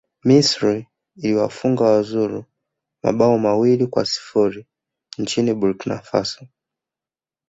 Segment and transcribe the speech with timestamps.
[0.23, 2.45] misri iliwafunga wazulu
[3.03, 4.65] mabao mawili kwa sifuri
[5.17, 6.47] nchini burkina faso